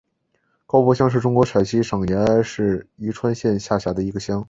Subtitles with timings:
[0.65, 4.39] 高柏乡是中国陕西省延安市宜川县下辖的一个乡。